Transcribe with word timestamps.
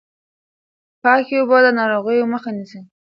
پاکې 1.01 1.35
اوبه 1.39 1.57
د 1.65 1.67
ناروغیو 1.79 2.31
مخه 2.33 2.49
نيسي. 2.57 2.79